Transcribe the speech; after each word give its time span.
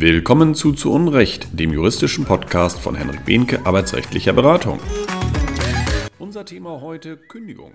Willkommen 0.00 0.54
zu 0.54 0.74
Zu 0.74 0.92
Unrecht, 0.92 1.58
dem 1.58 1.72
juristischen 1.72 2.24
Podcast 2.24 2.78
von 2.78 2.94
Henrik 2.94 3.24
Behnke, 3.24 3.66
arbeitsrechtlicher 3.66 4.32
Beratung. 4.32 4.78
Unser 6.20 6.44
Thema 6.44 6.80
heute 6.80 7.16
Kündigung. 7.16 7.72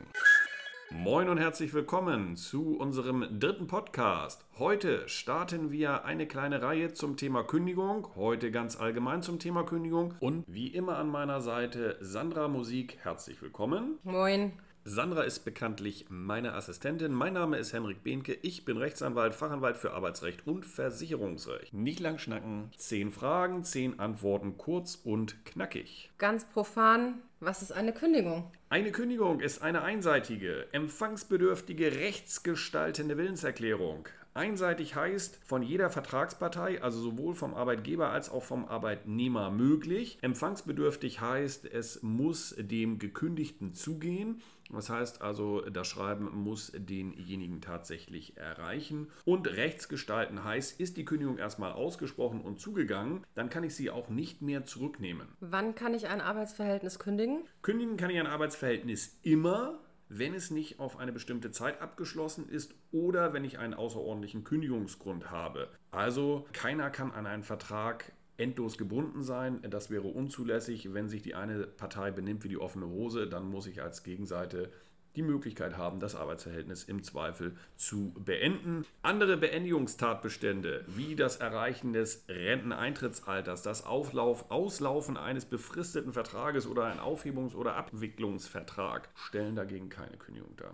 Moin 0.89 1.27
und 1.27 1.37
herzlich 1.37 1.73
willkommen 1.73 2.37
zu 2.37 2.77
unserem 2.77 3.25
dritten 3.41 3.67
Podcast. 3.67 4.45
Heute 4.57 5.03
starten 5.09 5.69
wir 5.69 6.05
eine 6.05 6.25
kleine 6.25 6.61
Reihe 6.61 6.93
zum 6.93 7.17
Thema 7.17 7.43
Kündigung, 7.43 8.07
heute 8.15 8.51
ganz 8.51 8.79
allgemein 8.79 9.21
zum 9.21 9.37
Thema 9.37 9.63
Kündigung 9.63 10.13
und 10.21 10.45
wie 10.47 10.67
immer 10.67 10.99
an 10.99 11.09
meiner 11.09 11.41
Seite 11.41 11.97
Sandra 11.99 12.47
Musik. 12.47 12.99
Herzlich 13.01 13.41
willkommen. 13.41 13.99
Moin. 14.05 14.53
Sandra 14.85 15.23
ist 15.23 15.45
bekanntlich 15.45 16.07
meine 16.09 16.53
Assistentin. 16.55 17.13
Mein 17.13 17.33
Name 17.33 17.57
ist 17.57 17.71
Henrik 17.71 18.03
Behnke. 18.03 18.33
Ich 18.41 18.65
bin 18.65 18.75
Rechtsanwalt, 18.75 19.33
Fachanwalt 19.33 19.77
für 19.77 19.93
Arbeitsrecht 19.93 20.45
und 20.45 20.65
Versicherungsrecht. 20.65 21.73
Nicht 21.73 22.01
lang 22.01 22.17
schnacken. 22.17 22.69
Zehn 22.75 23.11
Fragen, 23.13 23.63
zehn 23.63 23.99
Antworten, 23.99 24.57
kurz 24.57 24.95
und 24.95 25.45
knackig. 25.45 26.11
Ganz 26.17 26.43
profan, 26.43 27.21
was 27.39 27.61
ist 27.61 27.71
eine 27.71 27.93
Kündigung? 27.93 28.51
Eine 28.67 28.91
Kündigung 28.91 29.39
ist 29.39 29.61
eine 29.61 29.83
einseitige, 29.83 30.67
empfangsbedürftige, 30.73 31.95
rechtsgestaltende 31.95 33.17
Willenserklärung. 33.17 34.09
Einseitig 34.33 34.95
heißt 34.95 35.39
von 35.43 35.61
jeder 35.61 35.89
Vertragspartei, 35.89 36.81
also 36.81 36.99
sowohl 36.99 37.35
vom 37.35 37.53
Arbeitgeber 37.53 38.09
als 38.09 38.29
auch 38.29 38.43
vom 38.43 38.65
Arbeitnehmer 38.65 39.51
möglich. 39.51 40.17
Empfangsbedürftig 40.21 41.21
heißt, 41.21 41.65
es 41.65 42.01
muss 42.01 42.55
dem 42.57 42.97
Gekündigten 42.97 43.73
zugehen. 43.73 44.41
Das 44.71 44.89
heißt 44.89 45.21
also, 45.21 45.61
das 45.61 45.87
Schreiben 45.87 46.35
muss 46.35 46.71
denjenigen 46.75 47.61
tatsächlich 47.61 48.37
erreichen. 48.37 49.07
Und 49.23 49.47
rechtsgestalten 49.47 50.43
heißt, 50.43 50.79
ist 50.79 50.97
die 50.97 51.05
Kündigung 51.05 51.37
erstmal 51.37 51.73
ausgesprochen 51.73 52.41
und 52.41 52.59
zugegangen, 52.59 53.25
dann 53.35 53.49
kann 53.49 53.63
ich 53.63 53.75
sie 53.75 53.91
auch 53.91 54.09
nicht 54.09 54.41
mehr 54.41 54.65
zurücknehmen. 54.65 55.27
Wann 55.41 55.75
kann 55.75 55.93
ich 55.93 56.07
ein 56.07 56.21
Arbeitsverhältnis 56.21 56.97
kündigen? 56.97 57.43
Kündigen 57.61 57.97
kann 57.97 58.09
ich 58.09 58.19
ein 58.19 58.27
Arbeitsverhältnis 58.27 59.19
immer, 59.21 59.79
wenn 60.17 60.33
es 60.33 60.51
nicht 60.51 60.79
auf 60.79 60.97
eine 60.97 61.11
bestimmte 61.11 61.51
Zeit 61.51 61.81
abgeschlossen 61.81 62.47
ist 62.47 62.73
oder 62.91 63.33
wenn 63.33 63.45
ich 63.45 63.59
einen 63.59 63.73
außerordentlichen 63.73 64.43
Kündigungsgrund 64.43 65.31
habe. 65.31 65.69
Also 65.91 66.45
keiner 66.53 66.89
kann 66.89 67.11
an 67.11 67.25
einen 67.25 67.43
Vertrag 67.43 68.13
endlos 68.37 68.77
gebunden 68.77 69.23
sein. 69.23 69.59
Das 69.69 69.89
wäre 69.89 70.07
unzulässig. 70.07 70.93
Wenn 70.93 71.09
sich 71.09 71.21
die 71.21 71.35
eine 71.35 71.67
Partei 71.67 72.11
benimmt 72.11 72.43
wie 72.43 72.49
die 72.49 72.57
offene 72.57 72.87
Hose, 72.87 73.27
dann 73.27 73.49
muss 73.49 73.67
ich 73.67 73.81
als 73.81 74.03
Gegenseite 74.03 74.71
die 75.15 75.21
Möglichkeit 75.21 75.77
haben, 75.77 75.99
das 75.99 76.15
Arbeitsverhältnis 76.15 76.83
im 76.83 77.03
Zweifel 77.03 77.55
zu 77.75 78.13
beenden. 78.17 78.85
Andere 79.01 79.37
Beendigungstatbestände 79.37 80.85
wie 80.87 81.15
das 81.15 81.37
Erreichen 81.37 81.93
des 81.93 82.25
Renteneintrittsalters, 82.27 83.61
das 83.61 83.85
Auflauf, 83.85 84.49
Auslaufen 84.49 85.17
eines 85.17 85.45
befristeten 85.45 86.13
Vertrages 86.13 86.67
oder 86.67 86.85
ein 86.85 86.99
Aufhebungs- 86.99 87.55
oder 87.55 87.75
Abwicklungsvertrag 87.75 89.09
stellen 89.15 89.55
dagegen 89.55 89.89
keine 89.89 90.17
Kündigung 90.17 90.55
dar. 90.57 90.73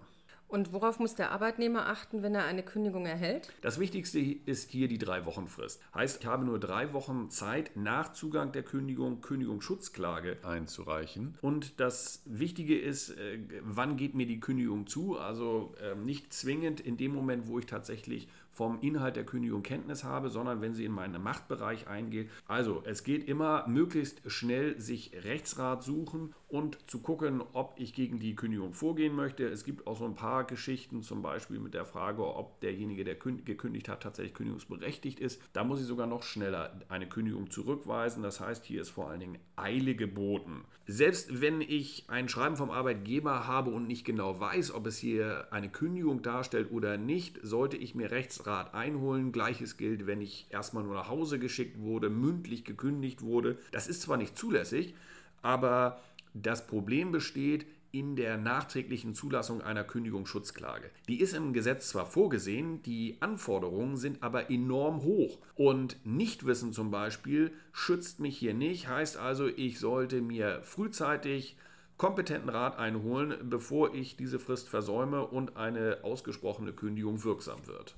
Und 0.49 0.73
worauf 0.73 0.97
muss 0.97 1.13
der 1.13 1.31
Arbeitnehmer 1.31 1.87
achten, 1.87 2.23
wenn 2.23 2.33
er 2.33 2.45
eine 2.45 2.63
Kündigung 2.63 3.05
erhält? 3.05 3.53
Das 3.61 3.79
Wichtigste 3.79 4.19
ist 4.19 4.71
hier 4.71 4.87
die 4.87 4.97
Drei-Wochen-Frist. 4.97 5.79
Heißt, 5.93 6.21
ich 6.21 6.25
habe 6.27 6.43
nur 6.43 6.59
drei 6.59 6.91
Wochen 6.91 7.29
Zeit, 7.29 7.71
nach 7.75 8.13
Zugang 8.13 8.51
der 8.51 8.63
Kündigung 8.63 9.21
Kündigungsschutzklage 9.21 10.37
einzureichen. 10.43 11.37
Und 11.41 11.79
das 11.79 12.23
Wichtige 12.25 12.79
ist, 12.79 13.11
äh, 13.11 13.39
wann 13.61 13.95
geht 13.95 14.15
mir 14.15 14.25
die 14.25 14.39
Kündigung 14.39 14.87
zu? 14.87 15.19
Also 15.19 15.75
ähm, 15.83 16.01
nicht 16.01 16.33
zwingend 16.33 16.81
in 16.81 16.97
dem 16.97 17.13
Moment, 17.13 17.47
wo 17.47 17.59
ich 17.59 17.67
tatsächlich 17.67 18.27
vom 18.51 18.81
Inhalt 18.81 19.15
der 19.15 19.25
Kündigung 19.25 19.63
Kenntnis 19.63 20.03
habe, 20.03 20.29
sondern 20.29 20.59
wenn 20.59 20.73
sie 20.73 20.83
in 20.83 20.91
meinen 20.91 21.23
Machtbereich 21.23 21.87
eingeht. 21.87 22.29
Also 22.45 22.83
es 22.85 23.05
geht 23.05 23.27
immer 23.27 23.65
möglichst 23.67 24.21
schnell 24.29 24.77
sich 24.81 25.11
Rechtsrat 25.23 25.81
suchen 25.81 26.33
und 26.49 26.77
zu 26.89 26.99
gucken, 26.99 27.41
ob 27.53 27.75
ich 27.77 27.93
gegen 27.93 28.19
die 28.19 28.35
Kündigung 28.35 28.73
vorgehen 28.73 29.15
möchte. 29.15 29.45
Es 29.45 29.63
gibt 29.63 29.87
auch 29.87 29.97
so 29.97 30.03
ein 30.03 30.15
paar 30.15 30.38
Geschichten, 30.43 31.01
zum 31.01 31.21
Beispiel 31.21 31.59
mit 31.59 31.73
der 31.73 31.85
Frage, 31.85 32.25
ob 32.25 32.59
derjenige, 32.61 33.03
der 33.03 33.15
gekündigt 33.15 33.89
hat, 33.89 34.03
tatsächlich 34.03 34.33
kündigungsberechtigt 34.33 35.19
ist. 35.19 35.41
Da 35.53 35.63
muss 35.63 35.79
ich 35.79 35.87
sogar 35.87 36.07
noch 36.07 36.23
schneller 36.23 36.79
eine 36.89 37.07
Kündigung 37.07 37.49
zurückweisen. 37.49 38.23
Das 38.23 38.39
heißt, 38.39 38.65
hier 38.65 38.81
ist 38.81 38.89
vor 38.89 39.09
allen 39.09 39.19
Dingen 39.19 39.39
Eile 39.55 39.95
geboten. 39.95 40.65
Selbst 40.85 41.39
wenn 41.41 41.61
ich 41.61 42.05
ein 42.07 42.29
Schreiben 42.29 42.57
vom 42.57 42.71
Arbeitgeber 42.71 43.45
habe 43.45 43.69
und 43.69 43.87
nicht 43.87 44.05
genau 44.05 44.39
weiß, 44.39 44.73
ob 44.73 44.87
es 44.87 44.97
hier 44.97 45.47
eine 45.51 45.69
Kündigung 45.69 46.23
darstellt 46.23 46.71
oder 46.71 46.97
nicht, 46.97 47.39
sollte 47.43 47.77
ich 47.77 47.93
mir 47.93 48.09
Rechtsrat 48.09 48.49
Rat 48.49 48.73
einholen. 48.73 49.31
Gleiches 49.31 49.77
gilt, 49.77 50.07
wenn 50.07 50.21
ich 50.21 50.47
erstmal 50.49 50.83
nur 50.83 50.95
nach 50.95 51.07
Hause 51.07 51.39
geschickt 51.39 51.79
wurde, 51.79 52.09
mündlich 52.09 52.65
gekündigt 52.65 53.21
wurde. 53.21 53.57
Das 53.71 53.87
ist 53.87 54.01
zwar 54.01 54.17
nicht 54.17 54.37
zulässig, 54.37 54.95
aber 55.41 56.01
das 56.33 56.67
Problem 56.67 57.11
besteht 57.11 57.65
in 57.91 58.15
der 58.15 58.37
nachträglichen 58.37 59.15
Zulassung 59.15 59.61
einer 59.61 59.83
Kündigungsschutzklage. 59.83 60.89
Die 61.07 61.19
ist 61.19 61.33
im 61.33 61.53
Gesetz 61.53 61.89
zwar 61.89 62.05
vorgesehen, 62.05 62.81
die 62.83 63.17
Anforderungen 63.19 63.97
sind 63.97 64.23
aber 64.23 64.49
enorm 64.49 65.03
hoch. 65.03 65.39
Und 65.55 65.97
Nichtwissen 66.05 66.73
zum 66.73 66.91
Beispiel 66.91 67.51
schützt 67.71 68.19
mich 68.19 68.37
hier 68.37 68.53
nicht, 68.53 68.87
heißt 68.87 69.17
also, 69.17 69.47
ich 69.47 69.79
sollte 69.79 70.21
mir 70.21 70.61
frühzeitig 70.63 71.57
kompetenten 71.97 72.49
Rat 72.49 72.79
einholen, 72.79 73.49
bevor 73.49 73.93
ich 73.93 74.15
diese 74.15 74.39
Frist 74.39 74.69
versäume 74.69 75.27
und 75.27 75.57
eine 75.57 75.99
ausgesprochene 76.03 76.73
Kündigung 76.73 77.23
wirksam 77.23 77.67
wird. 77.67 77.95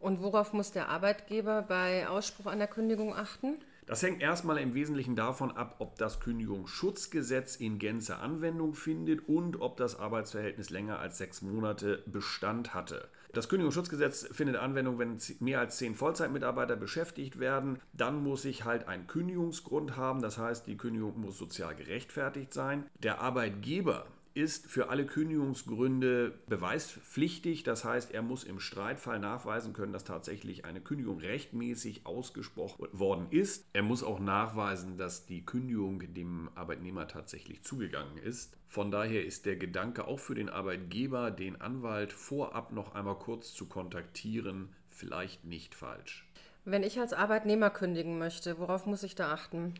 Und 0.00 0.20
worauf 0.22 0.52
muss 0.52 0.72
der 0.72 0.88
Arbeitgeber 0.88 1.62
bei 1.62 2.08
Ausspruch 2.08 2.46
einer 2.46 2.66
Kündigung 2.66 3.14
achten? 3.14 3.56
Das 3.86 4.02
hängt 4.02 4.22
erstmal 4.22 4.58
im 4.58 4.72
Wesentlichen 4.72 5.14
davon 5.14 5.50
ab, 5.50 5.76
ob 5.78 5.98
das 5.98 6.20
Kündigungsschutzgesetz 6.20 7.56
in 7.56 7.78
Gänze 7.78 8.16
Anwendung 8.16 8.74
findet 8.74 9.28
und 9.28 9.60
ob 9.60 9.76
das 9.76 9.98
Arbeitsverhältnis 9.98 10.70
länger 10.70 11.00
als 11.00 11.18
sechs 11.18 11.42
Monate 11.42 12.02
Bestand 12.06 12.72
hatte. 12.72 13.08
Das 13.34 13.48
Kündigungsschutzgesetz 13.48 14.28
findet 14.32 14.56
Anwendung, 14.56 14.98
wenn 14.98 15.18
mehr 15.40 15.60
als 15.60 15.76
zehn 15.76 15.94
Vollzeitmitarbeiter 15.94 16.76
beschäftigt 16.76 17.38
werden. 17.40 17.78
Dann 17.92 18.22
muss 18.22 18.44
ich 18.44 18.64
halt 18.64 18.88
einen 18.88 19.06
Kündigungsgrund 19.06 19.96
haben. 19.96 20.22
Das 20.22 20.38
heißt, 20.38 20.66
die 20.66 20.76
Kündigung 20.76 21.20
muss 21.20 21.36
sozial 21.36 21.74
gerechtfertigt 21.74 22.54
sein. 22.54 22.84
Der 23.02 23.20
Arbeitgeber 23.20 24.06
ist 24.34 24.66
für 24.66 24.88
alle 24.88 25.06
Kündigungsgründe 25.06 26.32
beweispflichtig. 26.48 27.62
Das 27.62 27.84
heißt, 27.84 28.12
er 28.12 28.22
muss 28.22 28.42
im 28.42 28.58
Streitfall 28.58 29.20
nachweisen 29.20 29.72
können, 29.72 29.92
dass 29.92 30.04
tatsächlich 30.04 30.64
eine 30.64 30.80
Kündigung 30.80 31.20
rechtmäßig 31.20 32.04
ausgesprochen 32.04 32.88
worden 32.92 33.28
ist. 33.30 33.64
Er 33.72 33.82
muss 33.82 34.02
auch 34.02 34.18
nachweisen, 34.18 34.98
dass 34.98 35.26
die 35.26 35.46
Kündigung 35.46 36.12
dem 36.14 36.50
Arbeitnehmer 36.56 37.06
tatsächlich 37.06 37.62
zugegangen 37.62 38.18
ist. 38.18 38.56
Von 38.66 38.90
daher 38.90 39.24
ist 39.24 39.46
der 39.46 39.56
Gedanke 39.56 40.06
auch 40.06 40.18
für 40.18 40.34
den 40.34 40.48
Arbeitgeber, 40.48 41.30
den 41.30 41.60
Anwalt 41.60 42.12
vorab 42.12 42.72
noch 42.72 42.94
einmal 42.96 43.18
kurz 43.18 43.54
zu 43.54 43.66
kontaktieren, 43.66 44.74
vielleicht 44.88 45.44
nicht 45.44 45.76
falsch. 45.76 46.28
Wenn 46.64 46.82
ich 46.82 46.98
als 46.98 47.12
Arbeitnehmer 47.12 47.70
kündigen 47.70 48.18
möchte, 48.18 48.58
worauf 48.58 48.86
muss 48.86 49.04
ich 49.04 49.14
da 49.14 49.32
achten? 49.32 49.74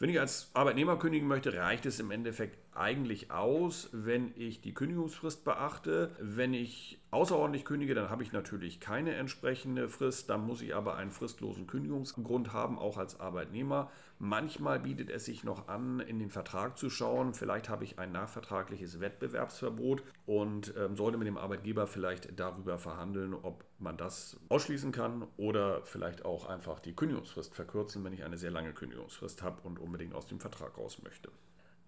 Wenn 0.00 0.08
ich 0.08 0.18
als 0.18 0.50
Arbeitnehmer 0.54 0.98
kündigen 0.98 1.28
möchte, 1.28 1.52
reicht 1.52 1.84
es 1.84 2.00
im 2.00 2.10
Endeffekt 2.10 2.58
eigentlich 2.72 3.30
aus, 3.30 3.88
wenn 3.92 4.32
ich 4.36 4.60
die 4.60 4.74
Kündigungsfrist 4.74 5.44
beachte. 5.44 6.10
Wenn 6.20 6.54
ich 6.54 7.00
außerordentlich 7.10 7.64
kündige, 7.64 7.94
dann 7.94 8.10
habe 8.10 8.22
ich 8.22 8.32
natürlich 8.32 8.80
keine 8.80 9.14
entsprechende 9.14 9.88
Frist. 9.88 10.30
Dann 10.30 10.46
muss 10.46 10.62
ich 10.62 10.74
aber 10.74 10.96
einen 10.96 11.10
fristlosen 11.10 11.66
Kündigungsgrund 11.66 12.52
haben, 12.52 12.78
auch 12.78 12.96
als 12.96 13.18
Arbeitnehmer. 13.18 13.90
Manchmal 14.18 14.80
bietet 14.80 15.10
es 15.10 15.24
sich 15.24 15.44
noch 15.44 15.68
an, 15.68 15.98
in 16.00 16.18
den 16.18 16.30
Vertrag 16.30 16.78
zu 16.78 16.90
schauen. 16.90 17.34
Vielleicht 17.34 17.68
habe 17.68 17.84
ich 17.84 17.98
ein 17.98 18.12
nachvertragliches 18.12 19.00
Wettbewerbsverbot 19.00 20.02
und 20.26 20.74
ähm, 20.78 20.94
sollte 20.94 21.18
mit 21.18 21.26
dem 21.26 21.38
Arbeitgeber 21.38 21.86
vielleicht 21.86 22.38
darüber 22.38 22.78
verhandeln, 22.78 23.34
ob 23.34 23.64
man 23.78 23.96
das 23.96 24.38
ausschließen 24.48 24.92
kann 24.92 25.26
oder 25.36 25.84
vielleicht 25.86 26.24
auch 26.24 26.46
einfach 26.46 26.80
die 26.80 26.94
Kündigungsfrist 26.94 27.54
verkürzen, 27.54 28.04
wenn 28.04 28.12
ich 28.12 28.22
eine 28.22 28.38
sehr 28.38 28.50
lange 28.50 28.72
Kündigungsfrist 28.74 29.42
habe 29.42 29.62
und 29.62 29.78
unbedingt 29.78 30.14
aus 30.14 30.26
dem 30.26 30.38
Vertrag 30.38 30.76
raus 30.76 31.00
möchte. 31.02 31.30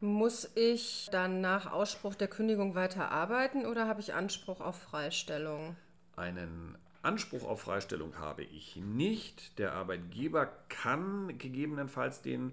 Muss 0.02 0.50
ich 0.56 1.08
dann 1.12 1.40
nach 1.40 1.70
Ausspruch 1.70 2.16
der 2.16 2.26
Kündigung 2.26 2.74
weiter 2.74 3.12
arbeiten 3.12 3.64
oder 3.66 3.86
habe 3.86 4.00
ich 4.00 4.14
Anspruch 4.14 4.60
auf 4.60 4.76
Freistellung? 4.76 5.76
Einen 6.16 6.76
Anspruch 7.02 7.44
auf 7.44 7.60
Freistellung 7.60 8.18
habe 8.18 8.42
ich 8.42 8.74
nicht. 8.74 9.60
Der 9.60 9.74
Arbeitgeber 9.74 10.46
kann 10.68 11.38
gegebenenfalls 11.38 12.20
den 12.20 12.52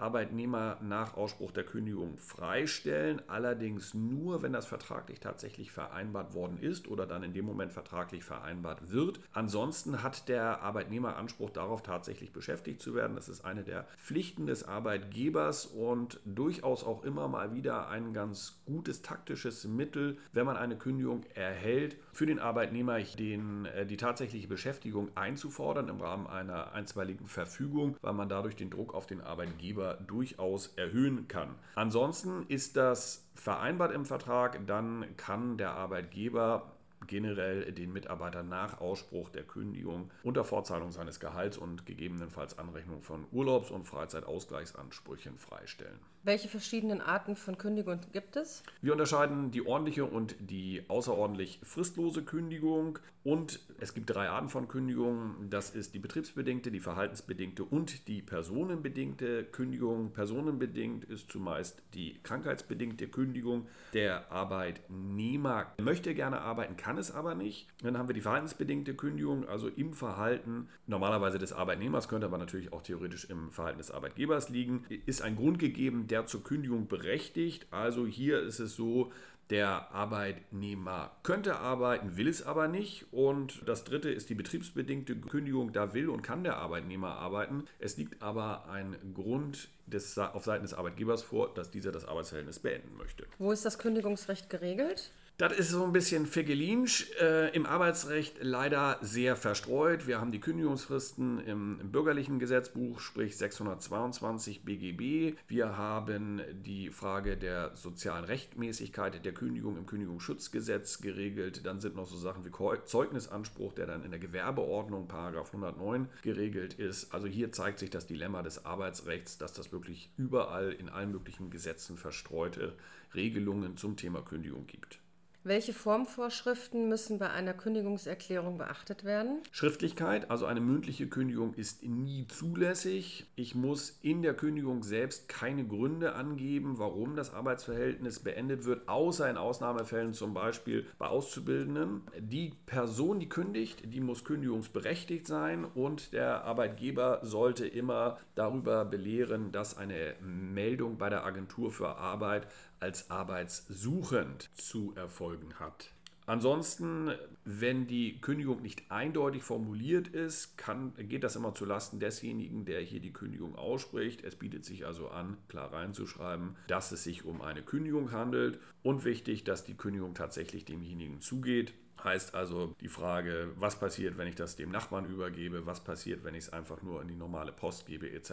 Arbeitnehmer 0.00 0.78
nach 0.80 1.16
Ausspruch 1.16 1.52
der 1.52 1.64
Kündigung 1.64 2.18
freistellen, 2.18 3.22
allerdings 3.28 3.94
nur, 3.94 4.42
wenn 4.42 4.52
das 4.52 4.66
vertraglich 4.66 5.20
tatsächlich 5.20 5.70
vereinbart 5.70 6.34
worden 6.34 6.58
ist 6.60 6.88
oder 6.88 7.06
dann 7.06 7.22
in 7.22 7.32
dem 7.32 7.44
Moment 7.44 7.72
vertraglich 7.72 8.24
vereinbart 8.24 8.90
wird. 8.90 9.20
Ansonsten 9.32 10.02
hat 10.02 10.28
der 10.28 10.62
Arbeitnehmer 10.62 11.16
Anspruch 11.16 11.50
darauf, 11.50 11.82
tatsächlich 11.82 12.32
beschäftigt 12.32 12.80
zu 12.80 12.94
werden. 12.94 13.16
Das 13.16 13.28
ist 13.28 13.44
eine 13.44 13.62
der 13.62 13.86
Pflichten 13.96 14.46
des 14.46 14.64
Arbeitgebers 14.64 15.66
und 15.66 16.20
durchaus 16.24 16.84
auch 16.84 17.04
immer 17.04 17.28
mal 17.28 17.54
wieder 17.54 17.88
ein 17.88 18.12
ganz 18.12 18.60
gutes 18.66 19.02
taktisches 19.02 19.64
Mittel, 19.64 20.18
wenn 20.32 20.46
man 20.46 20.56
eine 20.56 20.76
Kündigung 20.76 21.24
erhält, 21.34 21.96
für 22.12 22.26
den 22.26 22.38
Arbeitnehmer 22.38 23.00
den, 23.00 23.66
äh, 23.66 23.86
die 23.86 23.96
tatsächliche 23.96 24.48
Beschäftigung 24.48 25.08
einzufordern 25.14 25.88
im 25.88 26.00
Rahmen 26.00 26.26
einer 26.26 26.72
einstweiligen 26.72 27.26
Verfügung, 27.26 27.96
weil 28.00 28.12
man 28.12 28.28
dadurch 28.28 28.56
den 28.56 28.70
Druck 28.70 28.94
auf 28.94 29.06
den 29.06 29.20
Arbeitgeber 29.20 29.89
durchaus 29.94 30.68
erhöhen 30.76 31.28
kann. 31.28 31.54
Ansonsten 31.74 32.44
ist 32.48 32.76
das 32.76 33.30
vereinbart 33.34 33.92
im 33.92 34.04
Vertrag, 34.04 34.66
dann 34.66 35.16
kann 35.16 35.56
der 35.56 35.72
Arbeitgeber 35.72 36.72
generell 37.10 37.72
den 37.72 37.92
Mitarbeiter 37.92 38.42
nach 38.42 38.80
Ausspruch 38.80 39.28
der 39.28 39.42
Kündigung 39.42 40.10
unter 40.22 40.44
Fortzahlung 40.44 40.92
seines 40.92 41.20
Gehalts 41.20 41.58
und 41.58 41.84
gegebenenfalls 41.84 42.58
Anrechnung 42.58 43.02
von 43.02 43.26
Urlaubs- 43.32 43.70
und 43.70 43.84
Freizeitausgleichsansprüchen 43.84 45.36
freistellen. 45.36 45.98
Welche 46.22 46.48
verschiedenen 46.48 47.00
Arten 47.00 47.34
von 47.34 47.58
Kündigung 47.58 48.00
gibt 48.12 48.36
es? 48.36 48.62
Wir 48.80 48.92
unterscheiden 48.92 49.50
die 49.50 49.66
ordentliche 49.66 50.04
und 50.04 50.36
die 50.38 50.84
außerordentlich 50.88 51.60
fristlose 51.62 52.22
Kündigung 52.22 52.98
und 53.22 53.60
es 53.78 53.92
gibt 53.92 54.08
drei 54.08 54.28
Arten 54.28 54.48
von 54.48 54.68
Kündigung. 54.68 55.34
Das 55.50 55.70
ist 55.70 55.94
die 55.94 55.98
betriebsbedingte, 55.98 56.70
die 56.70 56.80
verhaltensbedingte 56.80 57.64
und 57.64 58.08
die 58.08 58.22
personenbedingte 58.22 59.44
Kündigung. 59.44 60.12
Personenbedingt 60.12 61.04
ist 61.04 61.30
zumeist 61.30 61.82
die 61.94 62.22
krankheitsbedingte 62.22 63.08
Kündigung. 63.08 63.66
Der 63.92 64.30
Arbeitnehmer 64.30 65.66
möchte 65.78 66.14
gerne 66.14 66.40
arbeiten, 66.40 66.76
kann 66.76 66.96
es 67.00 67.10
aber 67.10 67.34
nicht. 67.34 67.66
Dann 67.82 67.98
haben 67.98 68.08
wir 68.08 68.14
die 68.14 68.20
verhaltensbedingte 68.20 68.94
Kündigung, 68.94 69.48
also 69.48 69.68
im 69.68 69.92
Verhalten 69.92 70.68
normalerweise 70.86 71.38
des 71.38 71.52
Arbeitnehmers, 71.52 72.08
könnte 72.08 72.26
aber 72.26 72.38
natürlich 72.38 72.72
auch 72.72 72.82
theoretisch 72.82 73.24
im 73.24 73.50
Verhalten 73.50 73.78
des 73.78 73.90
Arbeitgebers 73.90 74.48
liegen. 74.48 74.84
Ist 75.06 75.22
ein 75.22 75.36
Grund 75.36 75.58
gegeben, 75.58 76.06
der 76.06 76.26
zur 76.26 76.44
Kündigung 76.44 76.86
berechtigt. 76.86 77.66
Also 77.70 78.06
hier 78.06 78.40
ist 78.40 78.60
es 78.60 78.76
so, 78.76 79.10
der 79.50 79.90
Arbeitnehmer 79.92 81.10
könnte 81.24 81.56
arbeiten, 81.56 82.16
will 82.16 82.28
es 82.28 82.46
aber 82.46 82.68
nicht. 82.68 83.06
Und 83.10 83.62
das 83.66 83.82
dritte 83.82 84.08
ist 84.08 84.30
die 84.30 84.34
betriebsbedingte 84.34 85.16
Kündigung. 85.16 85.72
Da 85.72 85.92
will 85.92 86.08
und 86.08 86.22
kann 86.22 86.44
der 86.44 86.58
Arbeitnehmer 86.58 87.16
arbeiten. 87.16 87.64
Es 87.80 87.96
liegt 87.96 88.22
aber 88.22 88.68
ein 88.70 88.96
Grund 89.12 89.68
des, 89.86 90.16
auf 90.18 90.44
Seiten 90.44 90.62
des 90.62 90.74
Arbeitgebers 90.74 91.22
vor, 91.22 91.52
dass 91.52 91.70
dieser 91.70 91.90
das 91.90 92.04
Arbeitsverhältnis 92.04 92.60
beenden 92.60 92.96
möchte. 92.96 93.26
Wo 93.38 93.50
ist 93.50 93.64
das 93.64 93.78
Kündigungsrecht 93.78 94.48
geregelt? 94.50 95.10
Das 95.40 95.58
ist 95.58 95.70
so 95.70 95.82
ein 95.84 95.92
bisschen 95.92 96.26
Fegelinsch, 96.26 97.12
äh, 97.18 97.48
im 97.56 97.64
Arbeitsrecht 97.64 98.40
leider 98.42 98.98
sehr 99.00 99.36
verstreut. 99.36 100.06
Wir 100.06 100.20
haben 100.20 100.32
die 100.32 100.38
Kündigungsfristen 100.38 101.40
im, 101.40 101.80
im, 101.80 101.90
bürgerlichen 101.90 102.38
Gesetzbuch, 102.38 103.00
sprich 103.00 103.38
622 103.38 104.66
BGB. 104.66 105.38
Wir 105.48 105.78
haben 105.78 106.42
die 106.52 106.90
Frage 106.90 107.38
der 107.38 107.74
sozialen 107.74 108.26
Rechtmäßigkeit 108.26 109.24
der 109.24 109.32
Kündigung 109.32 109.78
im 109.78 109.86
Kündigungsschutzgesetz 109.86 111.00
geregelt. 111.00 111.64
Dann 111.64 111.80
sind 111.80 111.96
noch 111.96 112.06
so 112.06 112.18
Sachen 112.18 112.44
wie 112.44 112.84
Zeugnisanspruch, 112.84 113.72
der 113.72 113.86
dann 113.86 114.04
in 114.04 114.10
der 114.10 114.20
Gewerbeordnung, 114.20 115.08
Paragraph 115.08 115.54
109, 115.54 116.10
geregelt 116.20 116.74
ist. 116.74 117.14
Also 117.14 117.28
hier 117.28 117.50
zeigt 117.50 117.78
sich 117.78 117.88
das 117.88 118.06
Dilemma 118.06 118.42
des 118.42 118.66
Arbeitsrechts, 118.66 119.38
dass 119.38 119.54
das 119.54 119.72
wirklich 119.72 120.12
überall 120.18 120.70
in 120.70 120.90
allen 120.90 121.12
möglichen 121.12 121.48
Gesetzen 121.48 121.96
verstreute 121.96 122.76
Regelungen 123.14 123.78
zum 123.78 123.96
Thema 123.96 124.20
Kündigung 124.20 124.66
gibt. 124.66 125.00
Welche 125.42 125.72
Formvorschriften 125.72 126.90
müssen 126.90 127.18
bei 127.18 127.30
einer 127.30 127.54
Kündigungserklärung 127.54 128.58
beachtet 128.58 129.04
werden? 129.04 129.38
Schriftlichkeit, 129.52 130.30
also 130.30 130.44
eine 130.44 130.60
mündliche 130.60 131.08
Kündigung 131.08 131.54
ist 131.54 131.82
nie 131.82 132.26
zulässig. 132.26 133.24
Ich 133.36 133.54
muss 133.54 133.98
in 134.02 134.20
der 134.20 134.34
Kündigung 134.34 134.82
selbst 134.82 135.30
keine 135.30 135.66
Gründe 135.66 136.14
angeben, 136.14 136.78
warum 136.78 137.16
das 137.16 137.32
Arbeitsverhältnis 137.32 138.20
beendet 138.20 138.66
wird, 138.66 138.86
außer 138.86 139.30
in 139.30 139.38
Ausnahmefällen 139.38 140.12
zum 140.12 140.34
Beispiel 140.34 140.84
bei 140.98 141.06
Auszubildenden. 141.06 142.02
Die 142.18 142.52
Person, 142.66 143.18
die 143.18 143.30
kündigt, 143.30 143.94
die 143.94 144.00
muss 144.00 144.24
kündigungsberechtigt 144.24 145.26
sein 145.26 145.64
und 145.64 146.12
der 146.12 146.44
Arbeitgeber 146.44 147.20
sollte 147.22 147.66
immer 147.66 148.18
darüber 148.34 148.84
belehren, 148.84 149.52
dass 149.52 149.78
eine 149.78 150.16
Meldung 150.20 150.98
bei 150.98 151.08
der 151.08 151.24
Agentur 151.24 151.70
für 151.70 151.96
Arbeit 151.96 152.46
als 152.80 153.10
arbeitssuchend 153.10 154.50
zu 154.54 154.94
erfolgen 154.96 155.54
hat. 155.58 155.92
Ansonsten, 156.30 157.10
wenn 157.44 157.88
die 157.88 158.20
Kündigung 158.20 158.62
nicht 158.62 158.88
eindeutig 158.88 159.42
formuliert 159.42 160.06
ist, 160.06 160.56
kann, 160.56 160.92
geht 160.96 161.24
das 161.24 161.34
immer 161.34 161.56
zulasten 161.56 161.98
desjenigen, 161.98 162.64
der 162.64 162.80
hier 162.82 163.00
die 163.00 163.12
Kündigung 163.12 163.56
ausspricht. 163.56 164.22
Es 164.22 164.36
bietet 164.36 164.64
sich 164.64 164.86
also 164.86 165.08
an, 165.08 165.38
klar 165.48 165.72
reinzuschreiben, 165.72 166.54
dass 166.68 166.92
es 166.92 167.02
sich 167.02 167.24
um 167.24 167.42
eine 167.42 167.62
Kündigung 167.62 168.12
handelt 168.12 168.60
und 168.84 169.04
wichtig, 169.04 169.42
dass 169.42 169.64
die 169.64 169.76
Kündigung 169.76 170.14
tatsächlich 170.14 170.64
demjenigen 170.64 171.20
zugeht. 171.20 171.74
Heißt 172.04 172.34
also 172.36 172.76
die 172.80 172.88
Frage, 172.88 173.50
was 173.56 173.80
passiert, 173.80 174.16
wenn 174.16 174.28
ich 174.28 174.36
das 174.36 174.54
dem 174.54 174.70
Nachbarn 174.70 175.06
übergebe, 175.06 175.66
was 175.66 175.82
passiert, 175.82 176.22
wenn 176.22 176.36
ich 176.36 176.44
es 176.44 176.52
einfach 176.52 176.80
nur 176.82 177.02
in 177.02 177.08
die 177.08 177.16
normale 177.16 177.50
Post 177.50 177.86
gebe, 177.86 178.08
etc. 178.08 178.32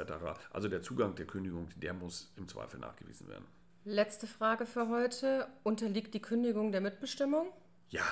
Also 0.52 0.68
der 0.70 0.84
Zugang 0.84 1.16
der 1.16 1.26
Kündigung, 1.26 1.68
der 1.76 1.94
muss 1.94 2.32
im 2.38 2.48
Zweifel 2.48 2.80
nachgewiesen 2.80 3.28
werden. 3.28 3.46
Letzte 3.90 4.28
Frage 4.28 4.66
für 4.66 4.90
heute. 4.90 5.48
Unterliegt 5.64 6.14
die 6.14 6.22
Kündigung 6.22 6.74
der 6.74 6.82
Mitbestimmung? 6.82 7.48
Ja, 7.88 8.04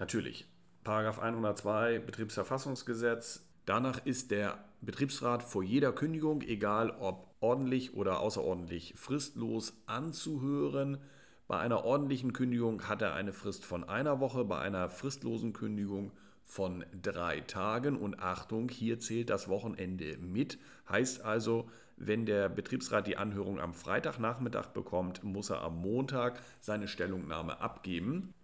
natürlich. 0.00 0.44
Paragraph 0.82 1.20
102 1.20 2.00
Betriebsverfassungsgesetz. 2.00 3.46
Danach 3.64 4.04
ist 4.04 4.32
der 4.32 4.58
Betriebsrat 4.80 5.44
vor 5.44 5.62
jeder 5.62 5.92
Kündigung, 5.92 6.42
egal 6.42 6.90
ob 6.98 7.32
ordentlich 7.38 7.94
oder 7.94 8.18
außerordentlich 8.18 8.94
fristlos, 8.96 9.72
anzuhören. 9.86 10.98
Bei 11.46 11.60
einer 11.60 11.84
ordentlichen 11.84 12.32
Kündigung 12.32 12.88
hat 12.88 13.02
er 13.02 13.14
eine 13.14 13.32
Frist 13.32 13.64
von 13.64 13.88
einer 13.88 14.18
Woche, 14.18 14.44
bei 14.44 14.58
einer 14.58 14.88
fristlosen 14.88 15.52
Kündigung 15.52 16.10
von 16.42 16.84
drei 17.00 17.40
Tagen. 17.42 17.96
Und 17.96 18.18
Achtung, 18.18 18.68
hier 18.68 18.98
zählt 18.98 19.30
das 19.30 19.46
Wochenende 19.46 20.18
mit. 20.18 20.58
Heißt 20.88 21.24
also, 21.24 21.68
wenn 22.06 22.26
der 22.26 22.48
Betriebsrat 22.48 23.06
die 23.06 23.16
Anhörung 23.16 23.60
am 23.60 23.74
Freitagnachmittag 23.74 24.68
bekommt, 24.68 25.22
muss 25.22 25.50
er 25.50 25.62
am 25.62 25.80
Montag 25.80 26.40
seine 26.60 26.88
Stellungnahme 26.88 27.60
abgeben. 27.60 28.34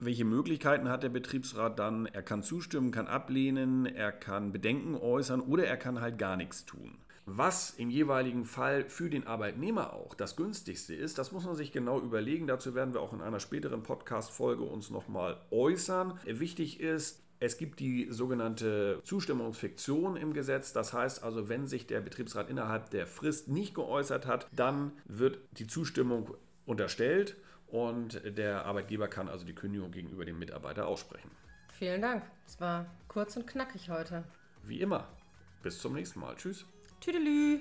Welche 0.00 0.24
Möglichkeiten 0.24 0.88
hat 0.88 1.02
der 1.02 1.08
Betriebsrat 1.08 1.78
dann? 1.78 2.06
Er 2.06 2.22
kann 2.22 2.42
zustimmen, 2.42 2.90
kann 2.90 3.06
ablehnen, 3.06 3.86
er 3.86 4.12
kann 4.12 4.52
Bedenken 4.52 4.96
äußern 4.96 5.40
oder 5.40 5.66
er 5.66 5.76
kann 5.76 6.00
halt 6.00 6.18
gar 6.18 6.36
nichts 6.36 6.64
tun. 6.64 6.98
Was 7.26 7.70
im 7.70 7.88
jeweiligen 7.88 8.44
Fall 8.44 8.84
für 8.90 9.08
den 9.08 9.26
Arbeitnehmer 9.26 9.94
auch 9.94 10.14
das 10.14 10.36
günstigste 10.36 10.94
ist, 10.94 11.16
das 11.16 11.32
muss 11.32 11.46
man 11.46 11.54
sich 11.54 11.72
genau 11.72 11.98
überlegen. 12.00 12.46
Dazu 12.46 12.74
werden 12.74 12.92
wir 12.92 13.00
auch 13.00 13.14
in 13.14 13.22
einer 13.22 13.40
späteren 13.40 13.82
Podcast-Folge 13.82 14.62
uns 14.62 14.90
nochmal 14.90 15.40
äußern. 15.50 16.18
Wichtig 16.26 16.80
ist, 16.80 17.23
es 17.40 17.58
gibt 17.58 17.80
die 17.80 18.08
sogenannte 18.10 19.00
Zustimmungsfiktion 19.04 20.16
im 20.16 20.32
Gesetz. 20.32 20.72
Das 20.72 20.92
heißt 20.92 21.22
also, 21.22 21.48
wenn 21.48 21.66
sich 21.66 21.86
der 21.86 22.00
Betriebsrat 22.00 22.48
innerhalb 22.48 22.90
der 22.90 23.06
Frist 23.06 23.48
nicht 23.48 23.74
geäußert 23.74 24.26
hat, 24.26 24.46
dann 24.52 24.92
wird 25.04 25.38
die 25.58 25.66
Zustimmung 25.66 26.34
unterstellt 26.66 27.36
und 27.66 28.22
der 28.24 28.64
Arbeitgeber 28.66 29.08
kann 29.08 29.28
also 29.28 29.44
die 29.44 29.54
Kündigung 29.54 29.90
gegenüber 29.90 30.24
dem 30.24 30.38
Mitarbeiter 30.38 30.86
aussprechen. 30.86 31.30
Vielen 31.78 32.02
Dank. 32.02 32.22
Es 32.46 32.60
war 32.60 32.86
kurz 33.08 33.36
und 33.36 33.46
knackig 33.46 33.90
heute. 33.90 34.24
Wie 34.62 34.80
immer. 34.80 35.08
Bis 35.62 35.80
zum 35.80 35.94
nächsten 35.94 36.20
Mal. 36.20 36.36
Tschüss. 36.36 36.64
Tüdelü. 37.00 37.60